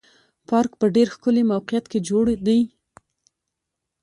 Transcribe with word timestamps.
پارک 0.49 0.71
په 0.79 0.85
ډېر 0.95 1.07
ښکلي 1.15 1.43
موقعیت 1.51 1.85
کې 1.91 1.99
جوړ 2.09 2.25
دی. 2.45 2.59